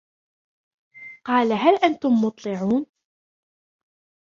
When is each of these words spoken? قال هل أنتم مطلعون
قال 1.25 1.51
هل 1.53 1.75
أنتم 1.75 2.09
مطلعون 2.25 2.85